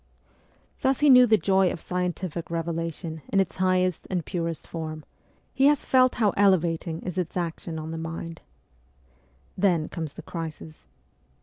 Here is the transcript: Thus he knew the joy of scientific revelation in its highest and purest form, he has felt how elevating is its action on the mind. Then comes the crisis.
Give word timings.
Thus 0.81 1.01
he 1.01 1.11
knew 1.11 1.27
the 1.27 1.37
joy 1.37 1.71
of 1.71 1.79
scientific 1.79 2.49
revelation 2.49 3.21
in 3.27 3.39
its 3.39 3.57
highest 3.57 4.07
and 4.09 4.25
purest 4.25 4.65
form, 4.65 5.05
he 5.53 5.67
has 5.67 5.85
felt 5.85 6.15
how 6.15 6.31
elevating 6.35 7.03
is 7.03 7.19
its 7.19 7.37
action 7.37 7.77
on 7.77 7.91
the 7.91 7.99
mind. 7.99 8.41
Then 9.55 9.89
comes 9.89 10.13
the 10.13 10.23
crisis. 10.23 10.87